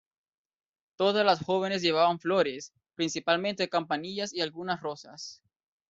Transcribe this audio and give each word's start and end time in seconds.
Todas 0.97 1.23
las 1.23 1.45
jóvenes 1.45 1.83
llevaban 1.83 2.17
flores, 2.19 2.73
principalmente 2.95 3.69
campanillas 3.69 4.33
y 4.33 4.41
algunas 4.41 4.81
rosas. 4.81 5.43